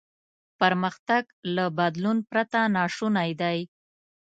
[0.59, 1.23] پرمختګ
[1.55, 3.59] له بدلون پرته ناشونی دی.